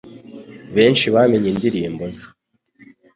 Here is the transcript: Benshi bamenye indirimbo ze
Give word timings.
Benshi 0.75 1.05
bamenye 1.15 1.47
indirimbo 1.53 2.03
ze 2.15 2.25